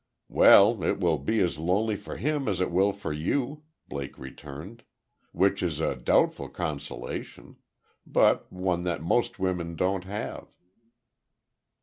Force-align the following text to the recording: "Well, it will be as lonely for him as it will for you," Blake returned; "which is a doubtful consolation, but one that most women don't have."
"Well, 0.29 0.83
it 0.83 0.99
will 0.99 1.19
be 1.19 1.41
as 1.41 1.59
lonely 1.59 1.95
for 1.95 2.17
him 2.17 2.47
as 2.47 2.59
it 2.59 2.71
will 2.71 2.91
for 2.91 3.13
you," 3.13 3.61
Blake 3.87 4.17
returned; 4.17 4.81
"which 5.31 5.61
is 5.61 5.79
a 5.79 5.95
doubtful 5.95 6.49
consolation, 6.49 7.57
but 8.03 8.51
one 8.51 8.81
that 8.85 9.03
most 9.03 9.37
women 9.37 9.75
don't 9.75 10.05
have." 10.05 10.47